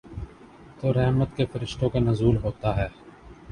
تو 0.79 0.93
رحمت 0.93 1.35
کے 1.35 1.45
فرشتوں 1.45 1.89
کا 1.89 1.99
نزول 1.99 2.37
ہوتا 2.37 2.75
ہے۔ 2.77 2.87